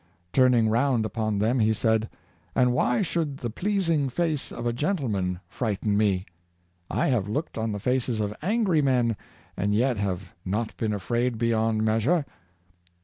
[0.33, 2.09] Turning round upon them, he said:
[2.55, 6.25] "And why should the pleasing face of a gentleman frighten me}
[6.89, 9.15] I have looked on the faces of angry men,
[9.55, 12.25] and yet have not been afraid be yond measure."